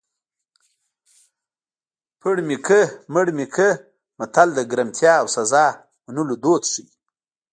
پړ 2.19 2.35
مې 2.47 2.57
کړه 2.65 2.83
مړ 3.13 3.27
مې 3.37 3.45
کړه 3.55 3.71
متل 4.19 4.49
د 4.55 4.59
ګرمتیا 4.71 5.13
او 5.21 5.27
سزا 5.35 5.65
منلو 6.05 6.35
دود 6.43 6.63
ښيي 6.71 6.85